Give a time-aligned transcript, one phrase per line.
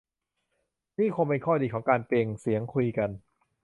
[0.99, 3.09] นี่คงเป็นข้อดีของการ "เปล่งเสียง" คุยกัน